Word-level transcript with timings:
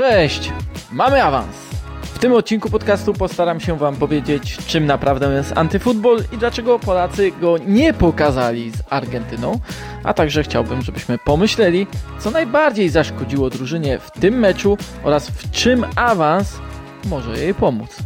Cześć! 0.00 0.52
Mamy 0.92 1.24
awans! 1.24 1.56
W 2.02 2.18
tym 2.18 2.32
odcinku 2.32 2.70
podcastu 2.70 3.12
postaram 3.12 3.60
się 3.60 3.78
Wam 3.78 3.96
powiedzieć, 3.96 4.56
czym 4.66 4.86
naprawdę 4.86 5.32
jest 5.32 5.52
antyfutbol 5.58 6.24
i 6.32 6.38
dlaczego 6.38 6.78
Polacy 6.78 7.32
go 7.40 7.58
nie 7.58 7.92
pokazali 7.92 8.70
z 8.70 8.82
Argentyną, 8.90 9.60
a 10.04 10.14
także 10.14 10.42
chciałbym, 10.42 10.82
żebyśmy 10.82 11.18
pomyśleli, 11.18 11.86
co 12.18 12.30
najbardziej 12.30 12.88
zaszkodziło 12.88 13.50
drużynie 13.50 13.98
w 13.98 14.10
tym 14.10 14.38
meczu 14.38 14.78
oraz 15.04 15.30
w 15.30 15.50
czym 15.50 15.86
awans 15.96 16.58
może 17.04 17.38
jej 17.38 17.54
pomóc. 17.54 17.96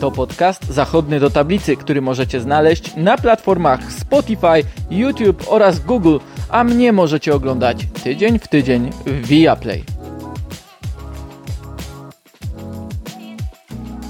To 0.00 0.10
podcast 0.10 0.68
zachodny 0.68 1.20
do 1.20 1.30
tablicy, 1.30 1.76
który 1.76 2.02
możecie 2.02 2.40
znaleźć 2.40 2.96
na 2.96 3.16
platformach 3.18 3.92
Spotify, 3.92 4.64
YouTube 4.90 5.44
oraz 5.48 5.80
Google, 5.80 6.18
a 6.52 6.64
mnie 6.64 6.92
możecie 6.92 7.34
oglądać 7.34 7.86
tydzień 8.04 8.38
w 8.38 8.48
tydzień 8.48 8.90
w 9.06 9.26
Viaplay. 9.26 9.91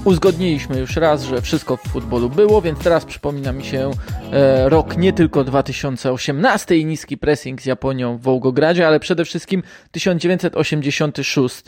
Uzgodniliśmy 0.05 0.79
już 0.79 0.95
raz, 0.95 1.23
że 1.23 1.41
wszystko 1.41 1.77
w 1.77 1.81
futbolu 1.81 2.29
było, 2.29 2.61
więc 2.61 2.79
teraz 2.79 3.05
przypomina 3.05 3.51
mi 3.51 3.63
się 3.63 3.91
e, 4.31 4.69
rok 4.69 4.97
nie 4.97 5.13
tylko 5.13 5.43
2018 5.43 6.77
i 6.77 6.85
niski 6.85 7.17
pressing 7.17 7.61
z 7.61 7.65
Japonią 7.65 8.17
w 8.17 8.21
Wołgogradzie, 8.21 8.87
ale 8.87 8.99
przede 8.99 9.25
wszystkim 9.25 9.63
1986, 9.91 11.63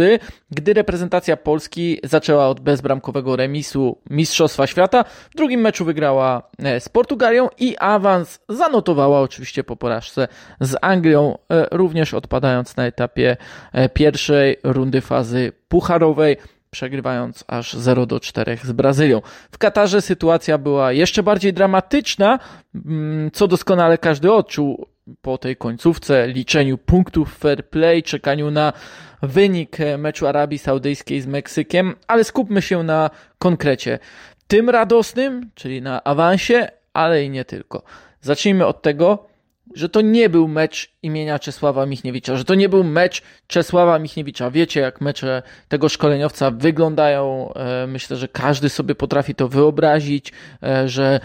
gdy 0.52 0.74
reprezentacja 0.74 1.38
Polski 1.38 2.00
zaczęła 2.04 2.48
od 2.48 2.60
bezbramkowego 2.60 3.36
remisu 3.36 3.98
Mistrzostwa 4.10 4.68
Świata. 4.68 5.04
W 5.04 5.36
drugim 5.36 5.62
meczu 5.62 5.86
wygrała 5.86 6.50
e, 6.60 6.80
z 6.80 6.90
Portugalią 6.90 7.50
i 7.60 7.76
awans 7.80 8.40
zanotowała 8.50 9.22
oczywiście 9.22 9.64
po 9.64 9.76
porażce 9.76 10.28
z 10.60 10.76
Anglią, 10.82 11.38
e, 11.50 11.68
również 11.72 12.14
odpadając 12.14 12.78
na 12.78 12.86
etapie 12.86 13.38
e, 13.74 13.90
pierwszej 13.90 14.58
rundy 14.64 15.02
fazy 15.02 15.52
pucharowej 15.68 16.38
przegrywając 16.76 17.44
aż 17.48 17.74
0 17.74 18.06
do 18.06 18.20
4 18.20 18.58
z 18.64 18.72
Brazylią. 18.72 19.22
W 19.52 19.58
Katarze 19.58 20.02
sytuacja 20.02 20.58
była 20.58 20.92
jeszcze 20.92 21.24
bardziej 21.24 21.54
dramatyczna, 21.54 22.40
mm, 22.86 23.32
co 23.32 23.48
doskonale 23.48 23.98
każdy 23.98 24.34
odczuł 24.34 24.88
po 25.22 25.38
tej 25.38 25.56
końcówce, 25.56 26.28
liczeniu 26.28 26.78
punktów 26.78 27.38
fair 27.38 27.70
play, 27.70 28.04
czekaniu 28.04 28.52
na 28.52 28.74
wynik 29.22 29.78
meczu 29.98 30.28
Arabii 30.28 30.58
Saudyjskiej 30.58 31.22
z 31.22 31.28
Meksykiem, 31.28 31.96
ale 32.08 32.24
skupmy 32.24 32.62
się 32.62 32.84
na 32.84 33.10
konkrecie. 33.40 34.00
Tym 34.48 34.70
radosnym, 34.70 35.50
czyli 35.56 35.82
na 35.82 36.04
awansie, 36.04 36.68
ale 36.94 37.24
i 37.24 37.30
nie 37.30 37.46
tylko. 37.46 37.84
Zacznijmy 38.22 38.66
od 38.66 38.82
tego, 38.82 39.28
że 39.74 39.90
to 39.90 40.02
nie 40.02 40.30
był 40.30 40.48
mecz 40.48 40.92
imienia 41.04 41.40
Czesława 41.40 41.86
Michniewicza, 41.86 42.36
że 42.36 42.46
to 42.46 42.56
nie 42.56 42.70
był 42.70 42.84
mecz 42.84 43.22
Czesława 43.48 44.00
Michniewicza. 44.00 44.52
Wiecie, 44.52 44.80
jak 44.80 45.02
mecze 45.02 45.44
tego 45.68 45.90
szkoleniowca 45.90 46.52
wyglądają. 46.52 47.54
E, 47.54 47.88
myślę, 47.88 48.18
że 48.18 48.28
każdy 48.28 48.70
sobie 48.70 48.96
potrafi 48.96 49.36
to 49.36 49.48
wyobrazić, 49.48 50.32
e, 50.64 50.90
że 50.90 51.20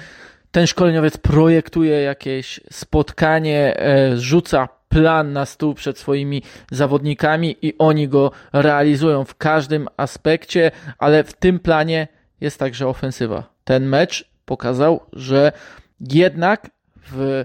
ten 0.50 0.66
szkoleniowiec 0.66 1.16
projektuje 1.16 2.02
jakieś 2.02 2.60
spotkanie, 2.72 3.80
e, 3.80 4.16
rzuca 4.16 4.68
plan 4.88 5.32
na 5.32 5.46
stół 5.46 5.74
przed 5.74 5.98
swoimi 5.98 6.42
zawodnikami 6.70 7.56
i 7.62 7.78
oni 7.78 8.08
go 8.08 8.30
realizują 8.52 9.24
w 9.24 9.36
każdym 9.36 9.88
aspekcie, 9.96 10.70
ale 10.98 11.24
w 11.24 11.32
tym 11.32 11.58
planie 11.58 12.08
jest 12.40 12.58
także 12.58 12.88
ofensywa. 12.88 13.44
Ten 13.64 13.86
mecz 13.86 14.30
pokazał, 14.44 15.00
że 15.12 15.52
jednak 16.00 16.70
w 16.96 17.44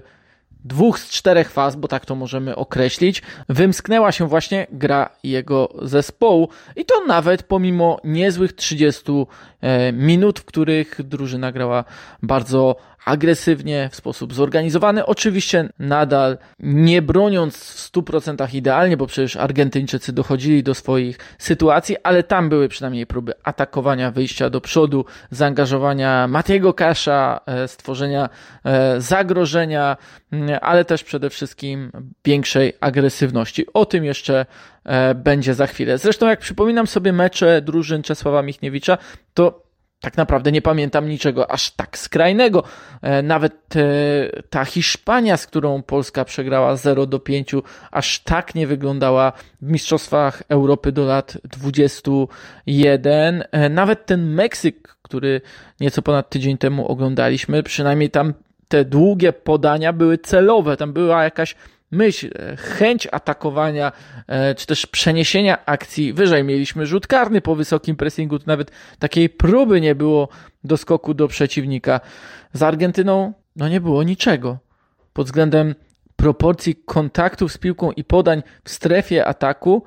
dwóch 0.66 0.98
z 0.98 1.10
czterech 1.10 1.50
faz, 1.50 1.76
bo 1.76 1.88
tak 1.88 2.06
to 2.06 2.14
możemy 2.14 2.56
określić, 2.56 3.22
wymsknęła 3.48 4.12
się 4.12 4.28
właśnie 4.28 4.66
gra 4.72 5.10
jego 5.22 5.68
zespołu. 5.82 6.48
I 6.76 6.84
to 6.84 7.04
nawet 7.06 7.42
pomimo 7.42 8.00
niezłych 8.04 8.52
30 8.52 9.02
e, 9.60 9.92
minut, 9.92 10.40
w 10.40 10.44
których 10.44 11.02
drużyna 11.02 11.52
grała 11.52 11.84
bardzo 12.22 12.76
agresywnie, 13.06 13.88
w 13.92 13.96
sposób 13.96 14.34
zorganizowany. 14.34 15.06
Oczywiście 15.06 15.68
nadal 15.78 16.38
nie 16.60 17.02
broniąc 17.02 17.56
w 17.56 17.92
100% 17.92 18.54
idealnie, 18.54 18.96
bo 18.96 19.06
przecież 19.06 19.36
Argentyńczycy 19.36 20.12
dochodzili 20.12 20.62
do 20.62 20.74
swoich 20.74 21.18
sytuacji, 21.38 21.96
ale 22.02 22.22
tam 22.22 22.48
były 22.48 22.68
przynajmniej 22.68 23.06
próby 23.06 23.32
atakowania, 23.42 24.10
wyjścia 24.10 24.50
do 24.50 24.60
przodu, 24.60 25.04
zaangażowania 25.30 26.28
Matiego 26.28 26.74
Kasza, 26.74 27.40
e, 27.46 27.68
stworzenia 27.68 28.28
e, 28.64 29.00
zagrożenia, 29.00 29.96
mm, 30.32 30.58
ale 30.62 30.84
też 30.84 31.04
przede 31.04 31.30
wszystkim 31.30 31.92
większej 32.24 32.72
agresywności. 32.80 33.66
O 33.74 33.84
tym 33.84 34.04
jeszcze 34.04 34.46
e, 34.84 35.14
będzie 35.14 35.54
za 35.54 35.66
chwilę. 35.66 35.98
Zresztą 35.98 36.28
jak 36.28 36.40
przypominam 36.40 36.86
sobie 36.86 37.12
mecze 37.12 37.62
drużyn 37.62 38.02
Czesława 38.02 38.42
Michniewicza, 38.42 38.98
to 39.34 39.65
tak 40.00 40.16
naprawdę 40.16 40.52
nie 40.52 40.62
pamiętam 40.62 41.08
niczego 41.08 41.50
aż 41.50 41.70
tak 41.70 41.98
skrajnego. 41.98 42.62
E, 43.02 43.22
nawet 43.22 43.76
e, 43.76 43.82
ta 44.50 44.64
Hiszpania, 44.64 45.36
z 45.36 45.46
którą 45.46 45.82
Polska 45.82 46.24
przegrała 46.24 46.76
0 46.76 47.06
do 47.06 47.18
5, 47.18 47.52
aż 47.90 48.20
tak 48.20 48.54
nie 48.54 48.66
wyglądała 48.66 49.32
w 49.62 49.70
Mistrzostwach 49.70 50.42
Europy 50.48 50.92
do 50.92 51.04
lat 51.04 51.38
21. 51.44 53.44
E, 53.52 53.68
nawet 53.68 54.06
ten 54.06 54.34
Meksyk, 54.34 54.96
który 55.02 55.40
nieco 55.80 56.02
ponad 56.02 56.30
tydzień 56.30 56.58
temu 56.58 56.88
oglądaliśmy, 56.88 57.62
przynajmniej 57.62 58.10
tam 58.10 58.34
te 58.68 58.84
długie 58.84 59.32
podania 59.32 59.92
były 59.92 60.18
celowe, 60.18 60.76
tam 60.76 60.92
była 60.92 61.24
jakaś 61.24 61.54
myśl, 61.90 62.30
chęć 62.56 63.08
atakowania, 63.12 63.92
e, 64.26 64.54
czy 64.54 64.66
też 64.66 64.86
przeniesienia 64.86 65.66
akcji 65.66 66.12
wyżej. 66.12 66.44
Mieliśmy 66.44 66.86
rzut 66.86 67.06
karny 67.06 67.40
po 67.40 67.54
wysokim 67.54 67.96
pressingu, 67.96 68.38
nawet 68.46 68.70
takiej 68.98 69.28
próby 69.28 69.80
nie 69.80 69.94
było 69.94 70.28
do 70.64 70.76
skoku 70.76 71.14
do 71.14 71.28
przeciwnika. 71.28 72.00
Z 72.52 72.62
Argentyną 72.62 73.32
no 73.56 73.68
nie 73.68 73.80
było 73.80 74.02
niczego. 74.02 74.58
Pod 75.12 75.26
względem 75.26 75.74
proporcji 76.16 76.74
kontaktów 76.84 77.52
z 77.52 77.58
piłką 77.58 77.92
i 77.92 78.04
podań 78.04 78.42
w 78.64 78.70
strefie 78.70 79.26
ataku 79.26 79.82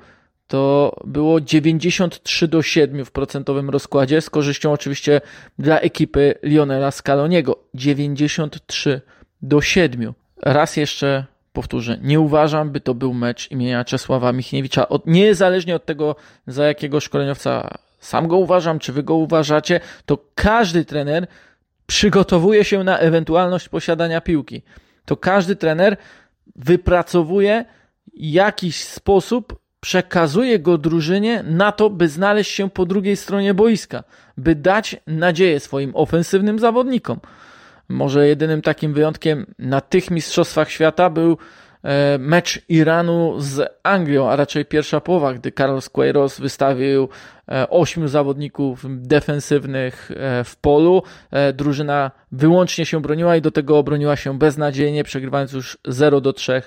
to 0.46 0.96
było 1.04 1.40
93 1.40 2.48
do 2.48 2.62
7 2.62 3.04
w 3.04 3.10
procentowym 3.10 3.70
rozkładzie, 3.70 4.20
z 4.20 4.30
korzyścią 4.30 4.72
oczywiście 4.72 5.20
dla 5.58 5.80
ekipy 5.80 6.34
Lionela 6.42 6.90
Scaloniego. 6.90 7.64
93 7.74 9.00
do 9.42 9.60
7. 9.60 10.12
Raz 10.42 10.76
jeszcze 10.76 11.26
powtórzę, 11.52 11.98
nie 12.02 12.20
uważam, 12.20 12.70
by 12.70 12.80
to 12.80 12.94
był 12.94 13.14
mecz 13.14 13.50
imienia 13.50 13.84
Czesława 13.84 14.32
Michniewicza. 14.32 14.88
Od, 14.88 15.06
niezależnie 15.06 15.76
od 15.76 15.84
tego, 15.84 16.16
za 16.46 16.64
jakiego 16.64 17.00
szkoleniowca 17.00 17.78
sam 17.98 18.28
go 18.28 18.36
uważam, 18.36 18.78
czy 18.78 18.92
wy 18.92 19.02
go 19.02 19.14
uważacie, 19.14 19.80
to 20.06 20.18
każdy 20.34 20.84
trener 20.84 21.26
przygotowuje 21.86 22.64
się 22.64 22.84
na 22.84 22.98
ewentualność 22.98 23.68
posiadania 23.68 24.20
piłki. 24.20 24.62
To 25.04 25.16
każdy 25.16 25.56
trener 25.56 25.96
wypracowuje 26.56 27.64
jakiś 28.14 28.84
sposób, 28.84 29.60
przekazuje 29.80 30.58
go 30.58 30.78
drużynie 30.78 31.42
na 31.46 31.72
to, 31.72 31.90
by 31.90 32.08
znaleźć 32.08 32.50
się 32.50 32.70
po 32.70 32.86
drugiej 32.86 33.16
stronie 33.16 33.54
boiska, 33.54 34.04
by 34.36 34.54
dać 34.54 34.96
nadzieję 35.06 35.60
swoim 35.60 35.90
ofensywnym 35.94 36.58
zawodnikom. 36.58 37.20
Może 37.90 38.28
jedynym 38.28 38.62
takim 38.62 38.94
wyjątkiem 38.94 39.46
na 39.58 39.80
tych 39.80 40.10
Mistrzostwach 40.10 40.70
Świata 40.70 41.10
był 41.10 41.38
e, 41.82 42.18
mecz 42.18 42.62
Iranu 42.68 43.34
z 43.38 43.78
Anglią, 43.82 44.30
a 44.30 44.36
raczej 44.36 44.64
pierwsza 44.64 45.00
połowa, 45.00 45.34
gdy 45.34 45.52
Carlos 45.52 45.88
Queiroz 45.88 46.40
wystawił 46.40 47.08
e, 47.48 47.70
ośmiu 47.70 48.08
zawodników 48.08 48.84
defensywnych 48.88 50.10
e, 50.10 50.44
w 50.44 50.56
polu. 50.56 51.02
Drużyna 51.54 52.10
wyłącznie 52.32 52.86
się 52.86 53.02
broniła 53.02 53.36
i 53.36 53.40
do 53.40 53.50
tego 53.50 53.78
obroniła 53.78 54.16
się 54.16 54.38
beznadziejnie, 54.38 55.04
przegrywając 55.04 55.52
już 55.52 55.78
0 55.88 56.20
do 56.20 56.32
3 56.32 56.62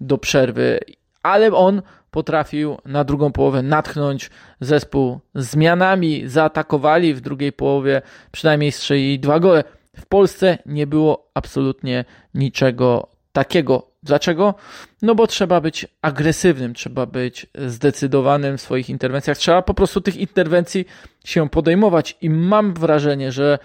do 0.00 0.18
przerwy. 0.18 0.80
Ale 1.22 1.52
on 1.52 1.82
potrafił 2.10 2.76
na 2.84 3.04
drugą 3.04 3.32
połowę 3.32 3.62
natchnąć 3.62 4.30
zespół 4.60 5.20
zmianami, 5.34 6.22
zaatakowali 6.26 7.14
w 7.14 7.20
drugiej 7.20 7.52
połowie, 7.52 8.02
przynajmniej 8.32 8.72
strzelili 8.72 9.20
dwa 9.20 9.40
gole. 9.40 9.64
W 9.98 10.06
Polsce 10.06 10.58
nie 10.66 10.86
było 10.86 11.30
absolutnie 11.34 12.04
niczego 12.34 13.08
takiego. 13.32 13.88
Dlaczego? 14.02 14.54
No 15.02 15.14
bo 15.14 15.26
trzeba 15.26 15.60
być 15.60 15.86
agresywnym, 16.02 16.74
trzeba 16.74 17.06
być 17.06 17.46
zdecydowanym 17.66 18.58
w 18.58 18.60
swoich 18.60 18.90
interwencjach, 18.90 19.38
trzeba 19.38 19.62
po 19.62 19.74
prostu 19.74 20.00
tych 20.00 20.16
interwencji 20.16 20.84
się 21.24 21.48
podejmować 21.48 22.16
i 22.20 22.30
mam 22.30 22.74
wrażenie, 22.74 23.32
że 23.32 23.58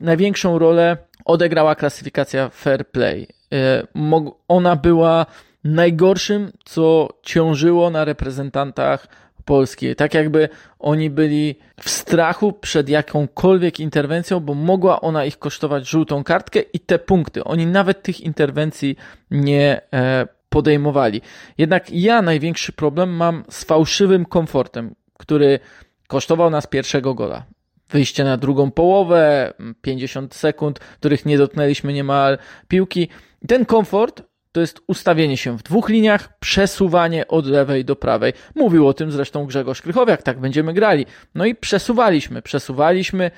największą 0.00 0.58
rolę 0.58 0.96
odegrała 1.24 1.74
klasyfikacja 1.74 2.48
fair 2.48 2.88
play. 2.90 3.28
E, 3.52 3.86
ona 4.48 4.76
była 4.76 5.26
najgorszym, 5.64 6.52
co 6.64 7.08
ciążyło 7.22 7.90
na 7.90 8.04
reprezentantach 8.04 9.08
polskiej. 9.46 9.96
Tak 9.96 10.14
jakby 10.14 10.48
oni 10.78 11.10
byli 11.10 11.58
w 11.80 11.90
strachu 11.90 12.52
przed 12.52 12.88
jakąkolwiek 12.88 13.80
interwencją, 13.80 14.40
bo 14.40 14.54
mogła 14.54 15.00
ona 15.00 15.24
ich 15.24 15.38
kosztować 15.38 15.88
żółtą 15.88 16.24
kartkę 16.24 16.60
i 16.60 16.80
te 16.80 16.98
punkty. 16.98 17.44
Oni 17.44 17.66
nawet 17.66 18.02
tych 18.02 18.20
interwencji 18.20 18.96
nie 19.30 19.80
e, 19.92 20.26
podejmowali. 20.48 21.20
Jednak 21.58 21.90
ja 21.90 22.22
największy 22.22 22.72
problem 22.72 23.10
mam 23.10 23.44
z 23.50 23.64
fałszywym 23.64 24.24
komfortem, 24.24 24.94
który 25.18 25.58
kosztował 26.06 26.50
nas 26.50 26.66
pierwszego 26.66 27.14
gola. 27.14 27.44
Wyjście 27.90 28.24
na 28.24 28.36
drugą 28.36 28.70
połowę, 28.70 29.52
50 29.82 30.34
sekund, 30.34 30.78
których 30.78 31.26
nie 31.26 31.38
dotknęliśmy 31.38 31.92
niemal 31.92 32.38
piłki. 32.68 33.08
Ten 33.48 33.66
komfort 33.66 34.22
to 34.56 34.60
jest 34.60 34.80
ustawienie 34.86 35.36
się 35.36 35.58
w 35.58 35.62
dwóch 35.62 35.88
liniach, 35.88 36.38
przesuwanie 36.38 37.28
od 37.28 37.46
lewej 37.46 37.84
do 37.84 37.96
prawej. 37.96 38.32
Mówił 38.54 38.88
o 38.88 38.94
tym 38.94 39.10
zresztą 39.10 39.46
Grzegorz 39.46 39.82
Krychowiak, 39.82 40.22
tak 40.22 40.40
będziemy 40.40 40.72
grali. 40.72 41.06
No 41.34 41.44
i 41.44 41.54
przesuwaliśmy, 41.54 42.42
przesuwaliśmy 42.42 43.30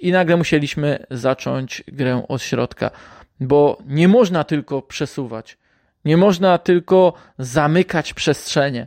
i 0.00 0.12
nagle 0.12 0.36
musieliśmy 0.36 1.06
zacząć 1.10 1.84
grę 1.86 2.22
od 2.28 2.42
środka, 2.42 2.90
bo 3.40 3.78
nie 3.86 4.08
można 4.08 4.44
tylko 4.44 4.82
przesuwać. 4.82 5.58
Nie 6.04 6.16
można 6.16 6.58
tylko 6.58 7.12
zamykać 7.38 8.14
przestrzenie. 8.14 8.86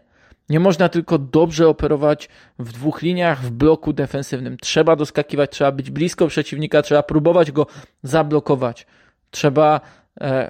Nie 0.50 0.60
można 0.60 0.90
tylko 0.90 1.18
dobrze 1.18 1.68
operować 1.68 2.30
w 2.60 2.72
dwóch 2.74 3.02
liniach 3.02 3.42
w 3.42 3.52
bloku 3.52 3.94
defensywnym. 3.94 4.58
Trzeba 4.58 4.96
doskakiwać, 4.96 5.52
trzeba 5.52 5.72
być 5.72 5.92
blisko 5.92 6.28
przeciwnika, 6.28 6.82
trzeba 6.82 7.04
próbować 7.04 7.52
go 7.52 7.68
zablokować. 8.04 8.88
Trzeba 9.32 9.82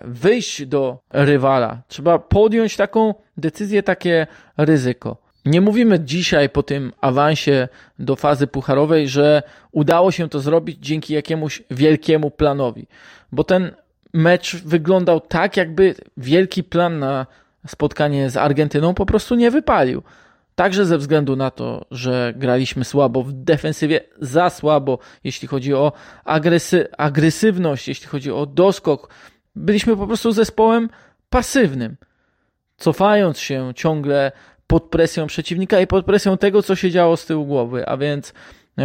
wyjść 0.01 0.65
do 0.65 0.99
rywala. 1.09 1.81
Trzeba 1.87 2.19
podjąć 2.19 2.77
taką 2.77 3.13
decyzję, 3.37 3.83
takie 3.83 4.27
ryzyko. 4.57 5.17
Nie 5.45 5.61
mówimy 5.61 5.99
dzisiaj 5.99 6.49
po 6.49 6.63
tym 6.63 6.91
awansie 7.01 7.67
do 7.99 8.15
fazy 8.15 8.47
pucharowej, 8.47 9.07
że 9.07 9.43
udało 9.71 10.11
się 10.11 10.29
to 10.29 10.39
zrobić 10.39 10.77
dzięki 10.81 11.13
jakiemuś 11.13 11.63
wielkiemu 11.71 12.31
planowi, 12.31 12.87
bo 13.31 13.43
ten 13.43 13.71
mecz 14.13 14.55
wyglądał 14.55 15.19
tak, 15.19 15.57
jakby 15.57 15.95
wielki 16.17 16.63
plan 16.63 16.99
na 16.99 17.25
spotkanie 17.67 18.29
z 18.29 18.37
Argentyną 18.37 18.93
po 18.93 19.05
prostu 19.05 19.35
nie 19.35 19.51
wypalił. 19.51 20.03
Także 20.55 20.85
ze 20.85 20.97
względu 20.97 21.35
na 21.35 21.51
to, 21.51 21.85
że 21.91 22.33
graliśmy 22.37 22.85
słabo 22.85 23.23
w 23.23 23.33
defensywie, 23.33 24.01
za 24.19 24.49
słabo, 24.49 24.99
jeśli 25.23 25.47
chodzi 25.47 25.73
o 25.73 25.91
agresy 26.25 26.87
agresywność, 26.97 27.87
jeśli 27.87 28.07
chodzi 28.07 28.31
o 28.31 28.45
doskok. 28.45 29.09
Byliśmy 29.55 29.97
po 29.97 30.07
prostu 30.07 30.31
zespołem 30.31 30.89
pasywnym, 31.29 31.97
cofając 32.77 33.39
się 33.39 33.71
ciągle 33.75 34.31
pod 34.67 34.83
presją 34.83 35.27
przeciwnika 35.27 35.79
i 35.79 35.87
pod 35.87 36.05
presją 36.05 36.37
tego, 36.37 36.63
co 36.63 36.75
się 36.75 36.91
działo 36.91 37.17
z 37.17 37.25
tyłu 37.25 37.45
głowy, 37.45 37.87
a 37.87 37.97
więc 37.97 38.33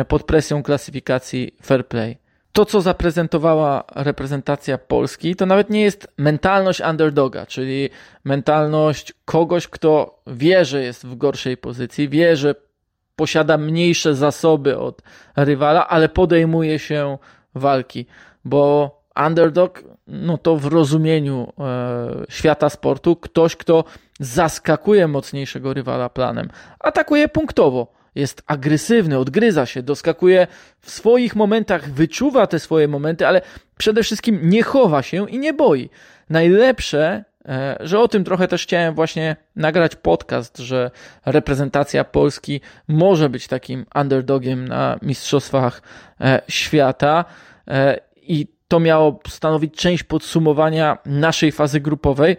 pod 0.09 0.23
presją 0.23 0.63
klasyfikacji 0.63 1.57
fair 1.63 1.87
play. 1.87 2.19
To, 2.53 2.65
co 2.65 2.81
zaprezentowała 2.81 3.85
reprezentacja 3.95 4.79
Polski, 4.79 5.37
to 5.37 5.47
nawet 5.47 5.71
nie 5.71 5.83
jest 5.83 6.09
mentalność 6.19 6.81
underdoga, 6.81 7.47
czyli 7.47 7.91
mentalność 8.25 9.13
kogoś, 9.25 9.69
kto 9.69 10.23
wie, 10.27 10.65
że 10.65 10.83
jest 10.83 11.07
w 11.07 11.17
gorszej 11.17 11.57
pozycji, 11.57 12.09
wie, 12.09 12.37
że 12.37 12.55
posiada 13.17 13.59
mniejsze 13.59 14.15
zasoby 14.15 14.79
od 14.79 15.03
rywala, 15.37 15.89
ale 15.89 16.09
podejmuje 16.09 16.79
się 16.79 17.19
walki, 17.55 18.07
bo 18.45 18.96
underdog, 19.27 19.85
no 20.07 20.39
to 20.39 20.57
w 20.57 20.67
rozumieniu 20.67 21.53
e, 21.59 22.25
świata 22.29 22.71
sportu, 22.71 23.17
ktoś, 23.17 23.57
kto 23.57 23.85
zaskakuje 24.21 25.09
mocniejszego 25.09 25.75
rywala 25.75 26.09
planem, 26.09 26.49
atakuje 26.81 27.29
punktowo 27.29 27.97
jest 28.17 28.43
agresywny, 28.47 29.19
odgryza 29.19 29.67
się, 29.67 29.83
doskakuje 29.83 30.47
w 30.81 30.91
swoich 30.91 31.37
momentach, 31.37 31.91
wyczuwa 31.91 32.47
te 32.47 32.59
swoje 32.59 32.89
momenty, 32.89 33.27
ale 33.27 33.43
przede 33.79 34.03
wszystkim 34.03 34.41
nie 34.43 34.63
chowa 34.63 35.03
się 35.03 35.31
i 35.31 35.39
nie 35.39 35.55
boi. 35.55 35.91
Najlepsze, 36.31 37.25
e, 37.49 37.77
że 37.81 38.01
o 38.01 38.09
tym 38.09 38.25
trochę 38.25 38.49
też 38.49 38.63
chciałem 38.63 38.95
właśnie 38.95 39.37
nagrać 39.57 39.97
podcast, 39.97 40.59
że 40.59 40.91
reprezentacja 41.27 42.05
Polski 42.05 42.61
może 42.89 43.29
być 43.29 43.49
takim 43.49 43.87
underdogiem 43.95 44.69
na 44.69 44.99
Mistrzostwach 45.03 45.83
e, 46.21 46.43
Świata 46.49 47.25
i 48.17 48.56
to 48.69 48.81
miało 48.81 49.21
stanowić 49.29 49.75
część 49.75 50.03
podsumowania 50.03 50.99
naszej 51.07 51.53
fazy 51.53 51.81
grupowej 51.81 52.37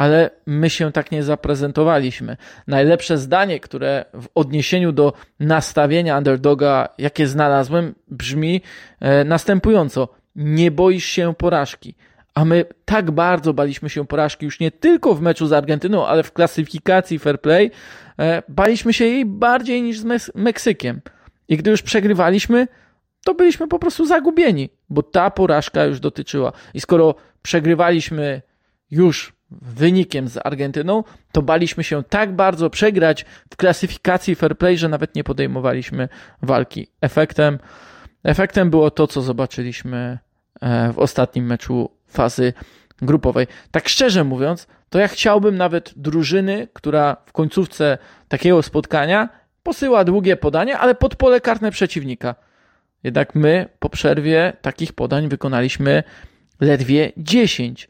ale 0.00 0.30
my 0.46 0.70
się 0.70 0.92
tak 0.92 1.12
nie 1.12 1.22
zaprezentowaliśmy. 1.22 2.36
Najlepsze 2.66 3.18
zdanie, 3.18 3.60
które 3.60 4.04
w 4.14 4.28
odniesieniu 4.34 4.92
do 4.92 5.12
nastawienia 5.40 6.18
underdoga, 6.18 6.88
jakie 6.98 7.26
znalazłem, 7.26 7.94
brzmi 8.08 8.60
e, 9.00 9.24
następująco: 9.24 10.08
Nie 10.36 10.70
boisz 10.70 11.04
się 11.04 11.34
porażki. 11.34 11.94
A 12.34 12.44
my 12.44 12.64
tak 12.84 13.10
bardzo 13.10 13.54
baliśmy 13.54 13.90
się 13.90 14.06
porażki 14.06 14.44
już 14.44 14.60
nie 14.60 14.70
tylko 14.70 15.14
w 15.14 15.20
meczu 15.20 15.46
z 15.46 15.52
Argentyną, 15.52 16.06
ale 16.06 16.22
w 16.22 16.32
klasyfikacji 16.32 17.18
fair 17.18 17.40
play. 17.40 17.70
E, 18.18 18.42
baliśmy 18.48 18.92
się 18.92 19.04
jej 19.04 19.26
bardziej 19.26 19.82
niż 19.82 19.98
z 19.98 20.34
Meksykiem. 20.34 21.00
I 21.48 21.56
gdy 21.56 21.70
już 21.70 21.82
przegrywaliśmy, 21.82 22.68
to 23.24 23.34
byliśmy 23.34 23.68
po 23.68 23.78
prostu 23.78 24.06
zagubieni, 24.06 24.70
bo 24.90 25.02
ta 25.02 25.30
porażka 25.30 25.84
już 25.84 26.00
dotyczyła. 26.00 26.52
I 26.74 26.80
skoro 26.80 27.14
przegrywaliśmy 27.42 28.42
już 28.90 29.32
wynikiem 29.50 30.28
z 30.28 30.38
Argentyną, 30.44 31.04
to 31.32 31.42
baliśmy 31.42 31.84
się 31.84 32.02
tak 32.02 32.36
bardzo 32.36 32.70
przegrać 32.70 33.24
w 33.50 33.56
klasyfikacji 33.56 34.34
fair 34.34 34.58
play, 34.58 34.78
że 34.78 34.88
nawet 34.88 35.14
nie 35.14 35.24
podejmowaliśmy 35.24 36.08
walki. 36.42 36.88
Efektem, 37.00 37.58
efektem 38.24 38.70
było 38.70 38.90
to, 38.90 39.06
co 39.06 39.22
zobaczyliśmy 39.22 40.18
e, 40.60 40.92
w 40.92 40.98
ostatnim 40.98 41.46
meczu 41.46 41.90
fazy 42.08 42.52
grupowej. 43.02 43.46
Tak 43.70 43.88
szczerze 43.88 44.24
mówiąc, 44.24 44.66
to 44.90 44.98
ja 44.98 45.08
chciałbym 45.08 45.56
nawet 45.56 45.92
drużyny, 45.96 46.68
która 46.72 47.16
w 47.26 47.32
końcówce 47.32 47.98
takiego 48.28 48.62
spotkania 48.62 49.28
posyła 49.62 50.04
długie 50.04 50.36
podania, 50.36 50.78
ale 50.78 50.94
pod 50.94 51.16
pole 51.16 51.40
karne 51.40 51.70
przeciwnika. 51.70 52.34
Jednak 53.04 53.34
my 53.34 53.68
po 53.78 53.90
przerwie 53.90 54.52
takich 54.62 54.92
podań 54.92 55.28
wykonaliśmy 55.28 56.02
ledwie 56.60 57.12
10. 57.16 57.88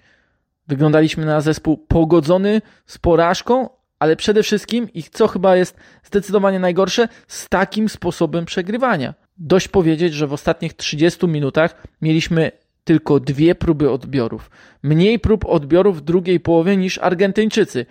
Wyglądaliśmy 0.69 1.27
na 1.27 1.41
zespół 1.41 1.79
pogodzony 1.79 2.63
z 2.87 2.99
porażką, 2.99 3.69
ale 3.99 4.17
przede 4.17 4.43
wszystkim, 4.43 4.89
i 4.95 5.03
co 5.03 5.29
chyba 5.29 5.57
jest 5.57 5.77
zdecydowanie 6.03 6.59
najgorsze, 6.59 7.09
z 7.29 7.49
takim 7.49 7.89
sposobem 7.89 8.45
przegrywania. 8.45 9.15
Dość 9.39 9.69
powiedzieć, 9.69 10.15
że 10.15 10.27
w 10.27 10.33
ostatnich 10.33 10.75
30 10.75 11.27
minutach 11.27 11.87
mieliśmy 12.03 12.53
tylko 12.85 13.21
dwie 13.21 13.55
próby 13.55 13.91
odbiorów. 13.91 14.51
Mniej 14.83 15.19
prób 15.19 15.45
odbiorów 15.45 15.99
w 15.99 16.01
drugiej 16.01 16.41
połowie 16.41 16.77
niż 16.77 16.99
Argentyńczycy. 16.99 17.87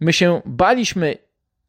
My 0.00 0.12
się 0.12 0.40
baliśmy 0.44 1.16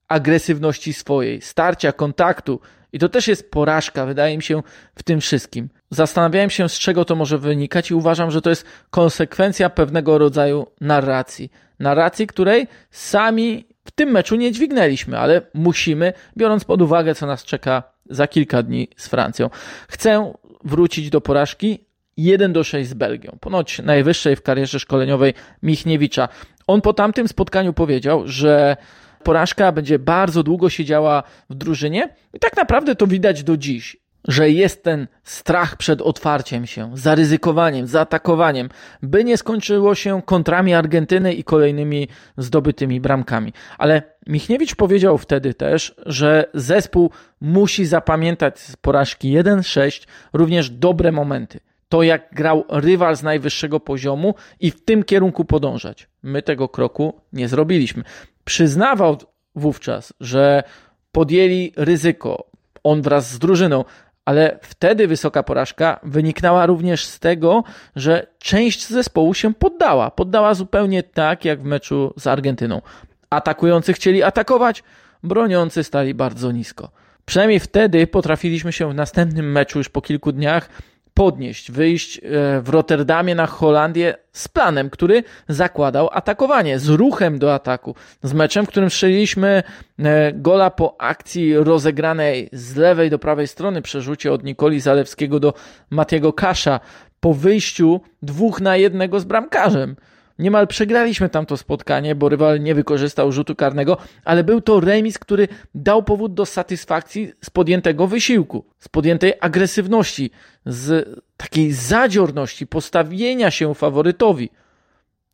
agresywności 0.07 0.93
swojej, 0.93 1.41
starcia, 1.41 1.91
kontaktu, 1.91 2.59
i 2.95 2.99
to 2.99 3.09
też 3.09 3.27
jest 3.27 3.51
porażka, 3.51 4.05
wydaje 4.05 4.37
mi 4.37 4.43
się, 4.43 4.63
w 4.95 5.03
tym 5.03 5.21
wszystkim. 5.21 5.69
Zastanawiałem 5.89 6.49
się, 6.49 6.69
z 6.69 6.79
czego 6.79 7.05
to 7.05 7.15
może 7.15 7.37
wynikać, 7.37 7.91
i 7.91 7.93
uważam, 7.93 8.31
że 8.31 8.41
to 8.41 8.49
jest 8.49 8.65
konsekwencja 8.89 9.69
pewnego 9.69 10.17
rodzaju 10.17 10.67
narracji. 10.81 11.51
Narracji, 11.79 12.27
której 12.27 12.67
sami 12.91 13.65
w 13.85 13.91
tym 13.91 14.09
meczu 14.09 14.35
nie 14.35 14.51
dźwignęliśmy, 14.51 15.19
ale 15.19 15.41
musimy, 15.53 16.13
biorąc 16.37 16.63
pod 16.63 16.81
uwagę, 16.81 17.15
co 17.15 17.25
nas 17.25 17.43
czeka 17.43 17.83
za 18.09 18.27
kilka 18.27 18.63
dni 18.63 18.87
z 18.97 19.07
Francją. 19.07 19.49
Chcę 19.87 20.33
wrócić 20.63 21.09
do 21.09 21.21
porażki 21.21 21.79
1 22.17 22.53
do 22.53 22.63
6 22.63 22.89
z 22.89 22.93
Belgią, 22.93 23.37
ponoć 23.39 23.79
najwyższej 23.79 24.35
w 24.35 24.41
karierze 24.41 24.79
szkoleniowej 24.79 25.33
Michniewicza. 25.63 26.29
On 26.67 26.81
po 26.81 26.93
tamtym 26.93 27.27
spotkaniu 27.27 27.73
powiedział, 27.73 28.21
że 28.25 28.77
porażka 29.25 29.71
będzie 29.71 29.99
bardzo 29.99 30.43
długo 30.43 30.69
siedziała 30.69 31.23
w 31.49 31.55
drużynie 31.55 32.09
i 32.33 32.39
tak 32.39 32.57
naprawdę 32.57 32.95
to 32.95 33.07
widać 33.07 33.43
do 33.43 33.57
dziś 33.57 33.97
że 34.27 34.49
jest 34.49 34.83
ten 34.83 35.07
strach 35.23 35.77
przed 35.77 36.01
otwarciem 36.01 36.65
się, 36.65 36.91
zaryzykowaniem, 36.93 37.87
zaatakowaniem, 37.87 38.69
by 39.01 39.23
nie 39.23 39.37
skończyło 39.37 39.95
się 39.95 40.21
kontrami 40.21 40.73
Argentyny 40.73 41.33
i 41.33 41.43
kolejnymi 41.43 42.07
zdobytymi 42.37 43.01
bramkami. 43.01 43.53
Ale 43.77 44.03
Michniewicz 44.27 44.75
powiedział 44.75 45.17
wtedy 45.17 45.53
też, 45.53 45.95
że 46.05 46.45
zespół 46.53 47.11
musi 47.41 47.85
zapamiętać 47.85 48.59
z 48.59 48.75
porażki 48.75 49.37
1-6 49.37 50.07
również 50.33 50.69
dobre 50.69 51.11
momenty. 51.11 51.59
To 51.89 52.03
jak 52.03 52.33
grał 52.33 52.63
rywal 52.69 53.15
z 53.15 53.23
najwyższego 53.23 53.79
poziomu 53.79 54.35
i 54.59 54.71
w 54.71 54.85
tym 54.85 55.03
kierunku 55.03 55.45
podążać. 55.45 56.07
My 56.23 56.41
tego 56.41 56.69
kroku 56.69 57.21
nie 57.33 57.47
zrobiliśmy 57.47 58.03
przyznawał 58.45 59.17
wówczas, 59.55 60.13
że 60.19 60.63
podjęli 61.11 61.73
ryzyko, 61.75 62.45
on 62.83 63.01
wraz 63.01 63.31
z 63.31 63.39
drużyną, 63.39 63.85
ale 64.25 64.59
wtedy 64.61 65.07
wysoka 65.07 65.43
porażka 65.43 65.99
wyniknęła 66.03 66.65
również 66.65 67.05
z 67.05 67.19
tego, 67.19 67.63
że 67.95 68.27
część 68.39 68.87
zespołu 68.87 69.33
się 69.33 69.53
poddała. 69.53 70.11
Poddała 70.11 70.53
zupełnie 70.53 71.03
tak 71.03 71.45
jak 71.45 71.61
w 71.61 71.65
meczu 71.65 72.13
z 72.17 72.27
Argentyną. 72.27 72.81
Atakujący 73.29 73.93
chcieli 73.93 74.23
atakować, 74.23 74.83
broniący 75.23 75.83
stali 75.83 76.13
bardzo 76.13 76.51
nisko. 76.51 76.91
Przynajmniej 77.25 77.59
wtedy 77.59 78.07
potrafiliśmy 78.07 78.73
się 78.73 78.89
w 78.89 78.95
następnym 78.95 79.51
meczu, 79.51 79.77
już 79.77 79.89
po 79.89 80.01
kilku 80.01 80.31
dniach, 80.31 80.69
podnieść, 81.15 81.71
wyjść 81.71 82.17
e, 82.17 82.21
w 82.61 82.69
Rotterdamie 82.69 83.35
na 83.35 83.45
Holandię 83.45 84.15
z 84.31 84.47
planem, 84.47 84.89
który 84.89 85.23
zakładał 85.47 86.09
atakowanie, 86.11 86.79
z 86.79 86.89
ruchem 86.89 87.39
do 87.39 87.53
ataku, 87.53 87.95
z 88.23 88.33
meczem, 88.33 88.65
w 88.65 88.69
którym 88.69 88.89
strzeliliśmy 88.89 89.63
e, 89.99 90.33
gola 90.33 90.69
po 90.69 90.95
akcji 91.01 91.57
rozegranej 91.57 92.49
z 92.53 92.75
lewej 92.75 93.09
do 93.09 93.19
prawej 93.19 93.47
strony, 93.47 93.81
przerzucie 93.81 94.31
od 94.31 94.43
Nikoli 94.43 94.79
Zalewskiego 94.79 95.39
do 95.39 95.53
Matiego 95.89 96.33
Kasza, 96.33 96.79
po 97.19 97.33
wyjściu 97.33 98.01
dwóch 98.21 98.61
na 98.61 98.77
jednego 98.77 99.19
z 99.19 99.23
bramkarzem. 99.23 99.95
Niemal 100.39 100.67
przegraliśmy 100.67 101.29
tamto 101.29 101.57
spotkanie, 101.57 102.15
bo 102.15 102.29
rywal 102.29 102.61
nie 102.61 102.75
wykorzystał 102.75 103.31
rzutu 103.31 103.55
karnego, 103.55 103.97
ale 104.23 104.43
był 104.43 104.61
to 104.61 104.79
remis, 104.79 105.19
który 105.19 105.47
dał 105.75 106.03
powód 106.03 106.33
do 106.33 106.45
satysfakcji 106.45 107.31
z 107.43 107.49
podjętego 107.49 108.07
wysiłku, 108.07 108.65
z 108.79 108.89
podjętej 108.89 109.33
agresywności, 109.41 110.31
z 110.65 111.09
takiej 111.37 111.71
zadziorności, 111.71 112.67
postawienia 112.67 113.51
się 113.51 113.73
faworytowi. 113.73 114.49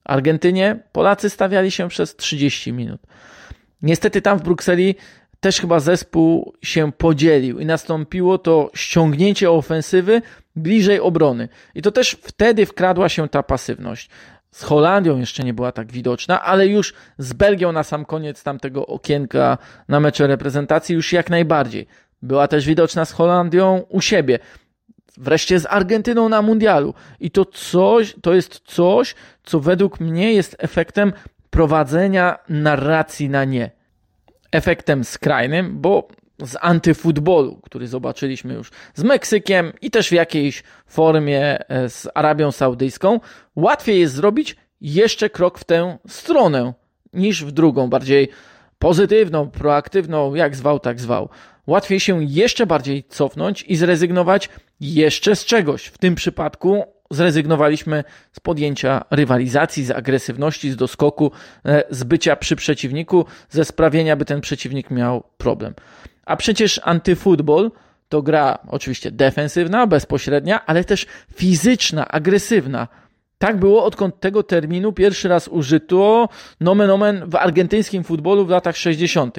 Argentynie 0.03 0.79
Polacy 0.91 1.29
stawiali 1.29 1.72
się 1.72 1.89
przez 1.89 2.15
30 2.15 2.74
minut. 2.74 3.01
Niestety 3.81 4.22
tam 4.22 4.39
w 4.39 4.43
Brukseli 4.43 4.96
też 5.39 5.62
chyba 5.62 5.79
zespół 5.79 6.53
się 6.62 6.91
podzielił 6.91 7.60
i 7.60 7.65
nastąpiło 7.65 8.38
to 8.38 8.72
ściągnięcie 8.75 9.51
ofensywy 9.51 10.22
bliżej 10.55 11.00
obrony. 11.00 11.50
I 11.75 11.81
to 11.81 11.91
też 11.91 12.17
wtedy 12.22 12.65
wkradła 12.65 13.10
się 13.10 13.29
ta 13.29 13.43
pasywność. 13.43 14.10
Z 14.51 14.63
Holandią 14.63 15.17
jeszcze 15.17 15.43
nie 15.43 15.53
była 15.53 15.72
tak 15.72 15.91
widoczna, 15.91 16.41
ale 16.41 16.67
już 16.67 16.93
z 17.17 17.34
Belgią 17.34 17.72
na 17.72 17.84
sam 17.84 18.05
koniec 18.05 18.43
tamtego 18.43 18.88
okienka 18.88 19.58
na 19.88 20.00
mecze 20.00 20.27
reprezentacji 20.27 20.96
już 20.96 21.13
jak 21.13 21.29
najbardziej. 21.29 21.88
Była 22.22 22.48
też 22.48 22.65
widoczna 22.65 23.05
z 23.05 23.12
Holandią 23.12 23.84
u 23.89 24.01
siebie. 24.01 24.39
Wreszcie 25.17 25.60
z 25.60 25.65
Argentyną 25.65 26.29
na 26.29 26.41
mundialu. 26.41 26.93
I 27.20 27.31
to 27.31 27.46
coś, 27.46 28.15
to 28.22 28.34
jest 28.34 28.62
coś, 28.65 29.15
co 29.43 29.60
według 29.60 30.00
mnie 30.00 30.34
jest 30.34 30.55
efektem 30.60 31.13
prowadzenia 31.50 32.39
narracji 32.50 33.29
na 33.29 33.46
nie. 33.46 33.72
Efektem 34.51 35.03
skrajnym, 35.03 35.81
bo 35.81 36.08
z 36.42 36.58
antyfutbolu, 36.62 37.60
który 37.64 37.88
zobaczyliśmy 37.88 38.54
już 38.54 38.72
z 38.94 39.04
Meksykiem 39.04 39.74
i 39.82 39.92
też 39.92 40.10
w 40.10 40.12
jakiejś 40.12 40.64
formie 40.88 41.70
e, 41.70 41.90
z 41.90 42.08
Arabią 42.14 42.52
Saudyjską, 42.52 43.20
łatwiej 43.56 44.00
jest 44.00 44.14
zrobić 44.14 44.56
jeszcze 44.82 45.30
krok 45.30 45.60
w 45.60 45.64
tę 45.64 45.98
stronę 46.08 46.74
niż 47.14 47.46
w 47.46 47.52
drugą, 47.52 47.90
bardziej 47.90 48.30
pozytywną, 48.80 49.50
proaktywną, 49.50 50.36
jak 50.36 50.56
zwał, 50.56 50.80
tak 50.80 51.00
zwał. 51.00 51.30
Łatwiej 51.68 52.00
się 52.00 52.24
jeszcze 52.24 52.66
bardziej 52.66 53.04
cofnąć 53.04 53.64
i 53.68 53.76
zrezygnować 53.76 54.50
jeszcze 54.80 55.36
z 55.36 55.46
czegoś. 55.46 55.86
W 55.86 55.98
tym 55.98 56.16
przypadku 56.16 56.84
zrezygnowaliśmy 57.12 58.03
z 58.32 58.39
podjęcia 58.39 59.06
rywalizacji, 59.12 59.86
z 59.86 59.91
agresywności, 59.91 60.72
z 60.72 60.75
doskoku, 60.75 61.32
e, 61.65 61.84
z 61.89 62.03
bycia 62.03 62.36
przy 62.36 62.56
przeciwniku, 62.56 63.25
ze 63.50 63.65
sprawienia, 63.65 64.15
by 64.15 64.25
ten 64.25 64.41
przeciwnik 64.41 64.91
miał 64.91 65.24
problem. 65.38 65.74
A 66.25 66.36
przecież 66.36 66.82
antyfutbol 66.84 67.72
to 68.10 68.22
gra 68.22 68.60
oczywiście 68.68 69.12
defensywna, 69.12 69.88
bezpośrednia, 69.88 70.65
ale 70.65 70.84
też 70.84 71.06
fizyczna, 71.36 72.08
agresywna. 72.08 72.88
Tak 73.38 73.60
było, 73.60 73.86
odkąd 73.86 74.20
tego 74.20 74.44
terminu 74.44 74.94
pierwszy 74.94 75.27
raz 75.27 75.48
użyto 75.48 76.30
nomen 76.60 76.89
omen 76.89 77.30
w 77.30 77.36
argentyńskim 77.36 78.03
futbolu 78.03 78.46
w 78.46 78.50
latach 78.50 78.77
60. 78.77 79.38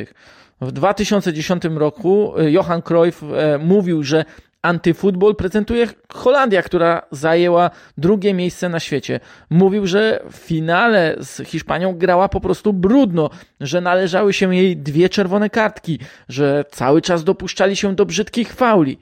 W 0.61 0.73
2010 0.73 1.64
roku 1.64 2.35
e, 2.38 2.50
Johan 2.50 2.83
Cruyff 2.83 3.23
e, 3.23 3.59
mówił, 3.59 4.02
że 4.02 4.25
antyfutbol 4.62 5.37
prezentuje 5.37 5.87
Holandia, 6.09 6.62
która 6.62 7.02
zajęła 7.11 7.71
drugie 7.99 8.35
miejsce 8.35 8.69
na 8.69 8.81
świecie. 8.81 9.21
Mówił, 9.50 9.87
że 9.87 10.23
w 10.31 10.37
finale 10.37 11.16
z 11.21 11.49
Hiszpanią 11.49 11.99
grała 11.99 12.28
po 12.28 12.40
prostu 12.40 12.73
brudno, 12.73 13.31
że 13.61 13.81
należały 13.81 14.33
się 14.33 14.54
jej 14.54 14.76
dwie 14.76 15.09
czerwone 15.09 15.50
kartki, 15.50 15.99
że 16.28 16.64
cały 16.71 17.02
czas 17.02 17.25
dopuszczali 17.25 17.76
się 17.76 17.95
do 17.95 18.07
brzydkich 18.07 18.52
fauli. 18.52 18.99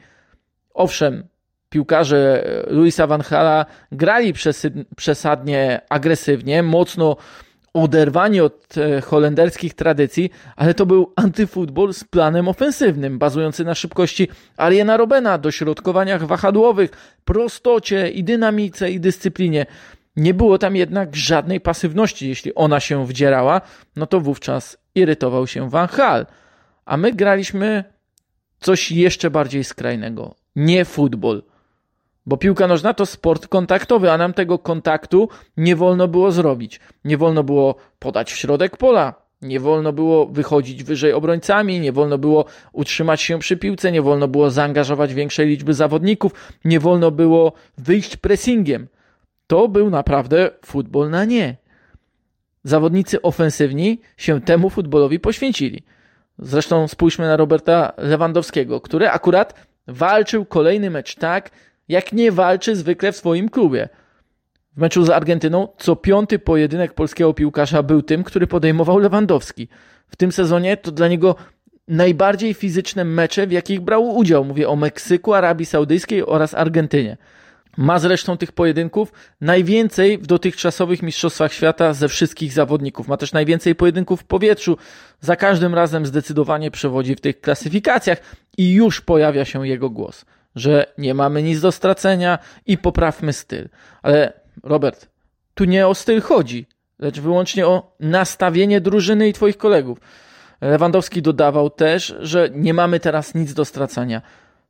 Owszem, 0.75 1.25
piłkarze 1.69 2.45
Luisa 2.67 3.07
Van 3.07 3.21
Hala 3.21 3.67
grali 3.93 4.33
przesadnie 4.97 5.81
agresywnie, 5.89 6.63
mocno 6.63 7.17
oderwani 7.75 8.41
od 8.41 8.79
e, 8.79 9.01
holenderskich 9.01 9.75
tradycji, 9.75 10.31
ale 10.57 10.75
to 10.75 10.87
był 10.87 11.13
antyfutbol 11.17 11.93
z 11.93 12.05
planem 12.05 12.49
ofensywnym, 12.49 13.19
bazujący 13.19 13.65
na 13.65 13.75
szybkości 13.75 14.29
Ariena 14.57 14.97
Robena, 14.97 15.39
dośrodkowaniach 15.39 16.27
wahadłowych, 16.27 16.91
prostocie 17.25 18.11
i 18.11 18.25
dynamice 18.25 18.91
i 18.91 19.01
dyscyplinie. 19.01 19.67
Nie 20.17 20.35
było 20.35 20.59
tam 20.59 20.77
jednak 20.77 21.17
żadnej 21.17 21.61
pasywności. 21.61 22.29
Jeśli 22.29 22.55
ona 22.55 22.81
się 22.81 23.07
wdzierała, 23.07 23.61
no 23.97 24.07
to 24.07 24.21
wówczas 24.21 24.79
irytował 24.95 25.47
się 25.47 25.71
Van 25.71 25.89
Hal. 25.89 26.27
A 26.85 26.97
my 26.97 27.13
graliśmy 27.13 27.85
coś 28.61 28.93
jeszcze 28.93 29.31
bardziej 29.31 29.65
skrajnego. 29.65 30.35
Nie 30.57 30.85
futbol. 30.85 31.43
Bo 32.27 32.37
piłka 32.37 32.67
nożna 32.67 32.95
to 32.95 33.07
sport 33.07 33.49
kontaktowy, 33.49 34.13
a 34.13 34.19
nam 34.19 34.33
tego 34.33 34.59
kontaktu 34.59 35.29
nie 35.57 35.77
wolno 35.77 36.09
było 36.09 36.33
zrobić. 36.33 36.81
Nie 37.05 37.17
wolno 37.17 37.45
było 37.45 37.75
podać 37.99 38.33
w 38.33 38.37
środek 38.37 38.77
pola, 38.77 39.15
nie 39.43 39.61
wolno 39.61 39.93
było 39.93 40.27
wychodzić 40.27 40.85
wyżej 40.85 41.13
obrońcami, 41.13 41.81
nie 41.81 41.93
wolno 41.93 42.19
było 42.19 42.45
utrzymać 42.73 43.23
się 43.23 43.39
przy 43.39 43.57
piłce, 43.57 43.93
nie 43.93 44.03
wolno 44.03 44.29
było 44.29 44.51
zaangażować 44.51 45.15
większej 45.15 45.49
liczby 45.49 45.75
zawodników, 45.75 46.33
nie 46.65 46.81
wolno 46.81 47.11
było 47.11 47.53
wyjść 47.79 48.17
pressingiem. 48.17 48.89
To 49.47 49.69
był 49.69 49.91
naprawdę 49.91 50.51
futbol 50.65 51.11
na 51.11 51.25
nie. 51.25 51.57
Zawodnicy 52.65 53.23
ofensywni 53.23 54.01
się 54.17 54.41
temu 54.41 54.71
futbolowi 54.71 55.21
poświęcili. 55.21 55.83
Zresztą 56.39 56.89
spójrzmy 56.89 57.27
na 57.27 57.37
Roberta 57.37 57.93
Lewandowskiego, 57.99 58.81
który 58.81 59.09
akurat 59.09 59.55
walczył 59.87 60.45
kolejny 60.45 60.91
mecz 60.91 61.15
tak, 61.15 61.51
jak 61.91 62.13
nie 62.13 62.33
walczy 62.33 62.77
zwykle 62.77 63.13
w 63.13 63.17
swoim 63.17 63.49
klubie. 63.49 63.89
W 64.77 64.81
meczu 64.81 65.05
z 65.05 65.11
Argentyną 65.11 65.69
co 65.79 65.97
piąty 65.97 66.39
pojedynek 66.39 66.95
polskiego 66.95 67.35
piłkarza 67.35 67.83
był 67.83 68.03
tym, 68.03 68.25
który 68.25 68.47
podejmował 68.47 68.99
Lewandowski. 68.99 69.69
W 70.09 70.17
tym 70.17 70.33
sezonie 70.33 70.77
to 70.77 70.93
dla 70.93 71.09
niego 71.09 71.35
najbardziej 71.89 72.55
fizyczne 72.55 73.05
mecze, 73.05 73.47
w 73.47 73.53
jakich 73.53 73.81
brał 73.81 74.17
udział. 74.17 74.45
Mówię 74.45 74.69
o 74.69 74.77
Meksyku, 74.77 75.35
Arabii 75.35 75.67
Saudyjskiej 75.67 76.27
oraz 76.27 76.55
Argentynie. 76.55 77.17
Ma 77.77 77.99
zresztą 77.99 78.37
tych 78.37 78.53
pojedynków 78.53 79.13
najwięcej 79.41 80.19
w 80.19 80.27
dotychczasowych 80.27 81.03
Mistrzostwach 81.03 81.53
Świata 81.53 81.93
ze 81.93 82.09
wszystkich 82.09 82.53
zawodników. 82.53 83.09
Ma 83.09 83.17
też 83.17 83.33
najwięcej 83.33 83.75
pojedynków 83.75 84.21
w 84.21 84.25
powietrzu. 84.25 84.77
Za 85.21 85.37
każdym 85.37 85.75
razem 85.75 86.07
zdecydowanie 86.07 86.71
przewodzi 86.71 87.15
w 87.15 87.21
tych 87.21 87.41
klasyfikacjach 87.41 88.19
i 88.59 88.73
już 88.73 89.01
pojawia 89.01 89.45
się 89.45 89.69
jego 89.69 89.91
głos 89.91 90.25
że 90.57 90.87
nie 90.99 91.15
mamy 91.15 91.43
nic 91.43 91.61
do 91.61 91.73
stracenia 91.73 92.39
i 92.67 92.79
poprawmy 92.79 93.33
styl. 93.33 93.69
Ale 94.03 94.33
Robert, 94.63 95.09
tu 95.55 95.65
nie 95.65 95.87
o 95.87 95.95
styl 95.95 96.21
chodzi, 96.21 96.67
lecz 96.99 97.21
wyłącznie 97.21 97.67
o 97.67 97.97
nastawienie 98.01 98.81
drużyny 98.81 99.29
i 99.29 99.33
Twoich 99.33 99.57
kolegów. 99.57 99.99
Lewandowski 100.61 101.23
dodawał 101.23 101.71
też, 101.71 102.15
że 102.21 102.49
nie 102.55 102.75
mamy 102.75 103.01
teraz 103.01 103.35
nic 103.35 103.55
do 103.55 103.65
stracenia. 103.65 104.23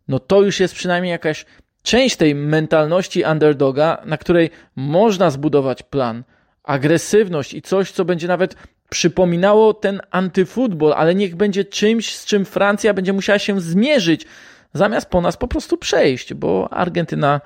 No 0.09 0.19
to 0.19 0.43
już 0.43 0.61
jest 0.61 0.75
przynajmniej 0.75 1.11
jakaś 1.11 1.47
część 1.83 2.17
tej 2.17 2.35
mentalności 2.35 3.25
underdoga, 3.33 4.03
na 4.05 4.19
której 4.19 4.51
można 4.77 5.31
zbudować 5.31 5.83
plan, 5.83 6.25
agresywność 6.63 7.55
i 7.55 7.63
coś, 7.63 7.93
co 7.93 8.05
będzie 8.05 8.29
nawet 8.29 8.57
przypominało 8.91 9.75
ten 9.75 10.01
antyfutbol, 10.11 10.93
ale 10.93 11.15
niech 11.15 11.37
będzie 11.37 11.65
czymś, 11.65 12.17
z 12.17 12.25
czym 12.25 12.45
Francja 12.45 12.95
będzie 12.95 13.13
musiała 13.13 13.39
się 13.39 13.61
zmierzyć 13.61 14.27
zamiast 14.73 15.11
po 15.11 15.21
nas 15.21 15.37
po 15.37 15.49
prostu 15.49 15.77
przejść, 15.77 16.35
bo 16.35 16.73
Argentyna 16.73 17.41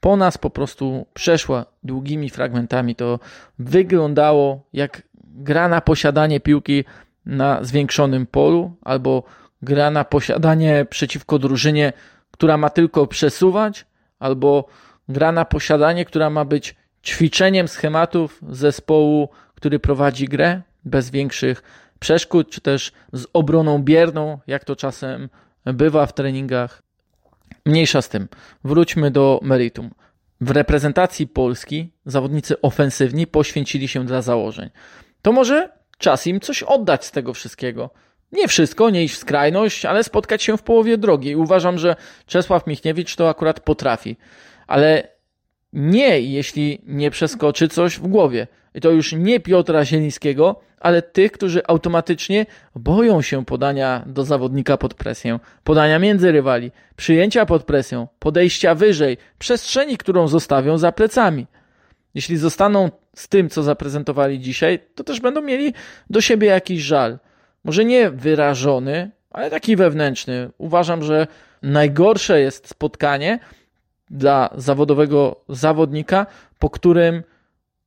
po 0.00 0.16
nas 0.16 0.38
po 0.38 0.50
prostu 0.50 1.06
przeszła 1.14 1.66
długimi 1.82 2.30
fragmentami. 2.30 2.94
To 2.94 3.18
wyglądało 3.58 4.66
jak 4.72 5.02
gra 5.24 5.68
na 5.68 5.80
posiadanie 5.80 6.40
piłki 6.40 6.84
na 7.26 7.64
zwiększonym 7.64 8.26
polu 8.26 8.76
albo 8.82 9.22
gra 9.62 9.90
na 9.90 10.04
posiadanie 10.04 10.86
przeciwko 10.90 11.38
drużynie, 11.38 11.92
która 12.30 12.56
ma 12.56 12.70
tylko 12.70 13.06
przesuwać, 13.06 13.86
albo 14.18 14.68
gra 15.08 15.32
na 15.32 15.44
posiadanie, 15.44 16.04
która 16.04 16.30
ma 16.30 16.44
być 16.44 16.76
ćwiczeniem 17.04 17.68
schematów 17.68 18.40
zespołu, 18.48 19.28
który 19.54 19.78
prowadzi 19.78 20.28
grę 20.28 20.62
bez 20.84 21.10
większych 21.10 21.62
przeszkód, 21.98 22.50
czy 22.50 22.60
też 22.60 22.92
z 23.12 23.26
obroną 23.32 23.82
bierną, 23.82 24.38
jak 24.46 24.64
to 24.64 24.76
czasem 24.76 25.28
bywa 25.64 26.06
w 26.06 26.12
treningach. 26.12 26.82
Mniejsza 27.66 28.02
z 28.02 28.08
tym. 28.08 28.28
Wróćmy 28.64 29.10
do 29.10 29.40
meritum. 29.42 29.90
W 30.40 30.50
reprezentacji 30.50 31.26
Polski 31.26 31.92
zawodnicy 32.06 32.60
ofensywni 32.60 33.26
poświęcili 33.26 33.88
się 33.88 34.04
dla 34.04 34.22
założeń. 34.22 34.70
To 35.22 35.32
może 35.32 35.68
czas 35.98 36.26
im 36.26 36.40
coś 36.40 36.62
oddać 36.62 37.04
z 37.04 37.10
tego 37.10 37.34
wszystkiego. 37.34 37.90
Nie 38.32 38.48
wszystko, 38.48 38.90
nie 38.90 39.04
iść 39.04 39.14
w 39.14 39.18
skrajność, 39.18 39.84
ale 39.84 40.04
spotkać 40.04 40.42
się 40.42 40.56
w 40.56 40.62
połowie 40.62 40.98
drogi. 40.98 41.36
Uważam, 41.36 41.78
że 41.78 41.96
Czesław 42.26 42.66
Michniewicz 42.66 43.16
to 43.16 43.28
akurat 43.28 43.60
potrafi. 43.60 44.16
ale 44.66 45.08
nie, 45.72 46.20
jeśli 46.20 46.80
nie 46.86 47.10
przeskoczy 47.10 47.68
coś 47.68 47.98
w 47.98 48.06
głowie. 48.06 48.46
I 48.74 48.80
to 48.80 48.90
już 48.90 49.12
nie 49.12 49.40
Piotra 49.40 49.84
Zielińskiego, 49.84 50.60
ale 50.80 51.02
tych, 51.02 51.32
którzy 51.32 51.66
automatycznie 51.66 52.46
boją 52.74 53.22
się 53.22 53.44
podania 53.44 54.02
do 54.06 54.24
zawodnika 54.24 54.76
pod 54.76 54.94
presję, 54.94 55.38
podania 55.64 55.98
między 55.98 56.32
rywali, 56.32 56.70
przyjęcia 56.96 57.46
pod 57.46 57.64
presją, 57.64 58.08
podejścia 58.18 58.74
wyżej, 58.74 59.16
przestrzeni, 59.38 59.98
którą 59.98 60.28
zostawią 60.28 60.78
za 60.78 60.92
plecami. 60.92 61.46
Jeśli 62.14 62.36
zostaną 62.36 62.90
z 63.14 63.28
tym, 63.28 63.50
co 63.50 63.62
zaprezentowali 63.62 64.40
dzisiaj, 64.40 64.78
to 64.94 65.04
też 65.04 65.20
będą 65.20 65.42
mieli 65.42 65.74
do 66.10 66.20
siebie 66.20 66.48
jakiś 66.48 66.82
żal. 66.82 67.18
Może 67.64 67.84
nie 67.84 68.10
wyrażony, 68.10 69.10
ale 69.30 69.50
taki 69.50 69.76
wewnętrzny. 69.76 70.50
Uważam, 70.58 71.02
że 71.02 71.26
najgorsze 71.62 72.40
jest 72.40 72.68
spotkanie 72.68 73.38
dla 74.10 74.50
zawodowego 74.56 75.40
zawodnika, 75.48 76.26
po 76.58 76.70
którym 76.70 77.22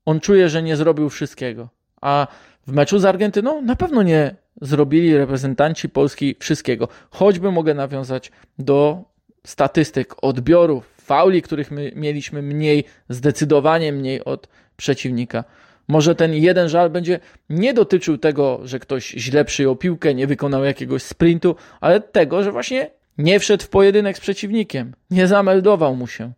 on 0.06 0.20
czuje, 0.20 0.50
że 0.50 0.64
nie 0.64 0.76
zrobił 0.76 1.10
wszystkiego. 1.10 1.70
A 2.02 2.28
w 2.68 2.72
meczu 2.72 3.00
z 3.00 3.06
Argentyną 3.06 3.62
na 3.62 3.76
pewno 3.76 4.04
nie 4.04 4.36
zrobili 4.62 5.18
reprezentanci 5.18 5.90
Polski 5.90 6.36
wszystkiego. 6.40 6.88
Choćby 7.10 7.52
mogę 7.52 7.74
nawiązać 7.74 8.32
do 8.60 9.04
statystyk 9.46 10.16
odbiorów, 10.22 10.94
fauli, 10.98 11.42
których 11.42 11.72
my 11.72 11.92
mieliśmy 11.96 12.42
mniej, 12.42 12.84
zdecydowanie 13.10 13.92
mniej 13.92 14.24
od 14.24 14.48
przeciwnika. 14.78 15.44
Może 15.88 16.16
ten 16.16 16.34
jeden 16.34 16.70
żal 16.70 16.90
będzie 16.90 17.20
nie 17.50 17.74
dotyczył 17.74 18.18
tego, 18.18 18.60
że 18.64 18.80
ktoś 18.80 19.08
źle 19.08 19.46
przyjął 19.46 19.76
piłkę, 19.76 20.16
nie 20.16 20.28
wykonał 20.28 20.64
jakiegoś 20.64 21.04
sprintu, 21.04 21.56
ale 21.82 22.02
tego, 22.02 22.44
że 22.44 22.52
właśnie 22.52 22.92
nie 23.18 23.40
wszedł 23.40 23.64
w 23.64 23.70
pojedynek 23.70 24.18
z 24.18 24.20
przeciwnikiem, 24.20 24.94
nie 25.12 25.28
zameldował 25.28 25.96
mu 25.96 26.08
się. 26.08 26.32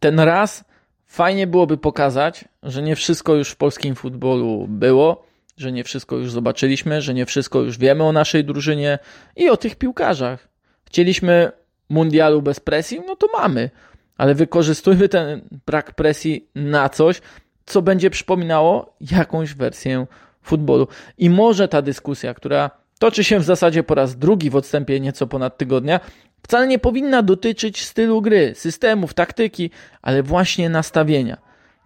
Ten 0.00 0.20
raz 0.20 0.64
fajnie 1.08 1.46
byłoby 1.46 1.78
pokazać, 1.78 2.44
że 2.62 2.82
nie 2.82 2.96
wszystko 2.96 3.34
już 3.34 3.50
w 3.50 3.56
polskim 3.56 3.94
futbolu 3.94 4.66
było, 4.68 5.24
że 5.56 5.72
nie 5.72 5.84
wszystko 5.84 6.16
już 6.16 6.30
zobaczyliśmy, 6.30 7.02
że 7.02 7.14
nie 7.14 7.26
wszystko 7.26 7.60
już 7.60 7.78
wiemy 7.78 8.04
o 8.04 8.12
naszej 8.12 8.44
drużynie 8.44 8.98
i 9.36 9.48
o 9.48 9.56
tych 9.56 9.76
piłkarzach. 9.76 10.48
Chcieliśmy 10.84 11.52
mundialu 11.88 12.42
bez 12.42 12.60
presji, 12.60 13.00
no 13.06 13.16
to 13.16 13.26
mamy, 13.38 13.70
ale 14.16 14.34
wykorzystujmy 14.34 15.08
ten 15.08 15.40
brak 15.66 15.94
presji 15.94 16.48
na 16.54 16.88
coś, 16.88 17.20
co 17.66 17.82
będzie 17.82 18.10
przypominało 18.10 18.96
jakąś 19.00 19.54
wersję 19.54 20.06
futbolu. 20.42 20.88
I 21.18 21.30
może 21.30 21.68
ta 21.68 21.82
dyskusja, 21.82 22.34
która 22.34 22.70
toczy 22.98 23.24
się 23.24 23.38
w 23.38 23.44
zasadzie 23.44 23.82
po 23.82 23.94
raz 23.94 24.16
drugi 24.16 24.50
w 24.50 24.56
odstępie 24.56 25.00
nieco 25.00 25.26
ponad 25.26 25.58
tygodnia, 25.58 26.00
wcale 26.42 26.66
nie 26.66 26.78
powinna 26.78 27.22
dotyczyć 27.22 27.84
stylu 27.84 28.22
gry, 28.22 28.52
systemów, 28.54 29.14
taktyki, 29.14 29.70
ale 30.02 30.22
właśnie 30.22 30.68
nastawienia. 30.68 31.36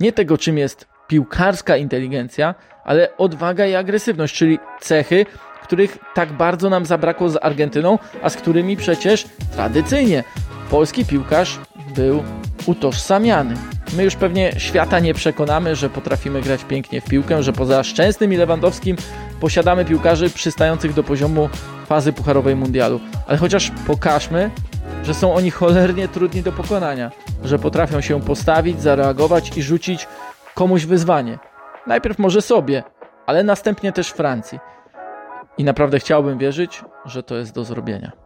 Nie 0.01 0.13
tego, 0.13 0.39
czym 0.39 0.59
jest 0.59 0.87
piłkarska 1.09 1.77
inteligencja, 1.77 2.55
ale 2.85 3.17
odwaga 3.17 3.67
i 3.67 3.75
agresywność, 3.75 4.35
czyli 4.35 4.59
cechy, 4.81 5.27
których 5.63 5.99
tak 6.15 6.33
bardzo 6.33 6.71
nam 6.71 6.87
zabrakło 6.87 7.29
z 7.29 7.39
Argentyną, 7.43 7.99
a 8.23 8.31
z 8.31 8.37
którymi 8.37 8.77
przecież 8.77 9.25
tradycyjnie 9.55 10.25
polski 10.71 11.05
piłkarz 11.05 11.59
był 11.95 12.23
utożsamiany. 12.67 13.55
My 13.97 14.05
już 14.05 14.17
pewnie 14.17 14.53
świata 14.59 15.01
nie 15.01 15.15
przekonamy, 15.15 15.77
że 15.77 15.91
potrafimy 15.91 16.43
grać 16.43 16.65
pięknie 16.65 17.01
w 17.01 17.05
piłkę, 17.05 17.43
że 17.43 17.53
poza 17.53 17.85
Szczęsnym 17.85 18.33
i 18.33 18.37
Lewandowskim 18.37 18.97
posiadamy 19.41 19.85
piłkarzy 19.85 20.31
przystających 20.31 20.95
do 20.95 21.03
poziomu 21.03 21.49
fazy 21.93 22.13
pucharowej 22.13 22.57
mundialu. 22.57 23.01
Ale 23.27 23.39
chociaż 23.39 23.73
pokażmy, 23.87 24.51
że 25.03 25.15
są 25.15 25.35
oni 25.35 25.51
cholernie 25.51 26.09
trudni 26.09 26.43
do 26.43 26.53
pokonania, 26.53 27.11
że 27.45 27.59
potrafią 27.59 28.01
się 28.01 28.21
postawić, 28.21 28.83
zareagować 28.83 29.57
i 29.57 29.63
rzucić 29.63 30.09
komuś 30.55 30.85
wyzwanie. 30.85 31.39
Najpierw 31.87 32.19
może 32.19 32.43
sobie, 32.43 32.83
ale 33.27 33.45
następnie 33.45 33.93
też 33.93 34.09
Francji. 34.11 34.59
I 35.59 35.65
naprawdę 35.65 35.99
chciałbym 35.99 36.39
wierzyć, 36.39 36.85
że 37.05 37.23
to 37.23 37.37
jest 37.37 37.55
do 37.55 37.65
zrobienia. 37.65 38.22